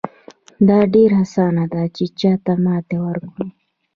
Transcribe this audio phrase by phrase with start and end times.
[0.67, 3.45] دا ډېره اسانه ده چې چاته ماتې ورکړو.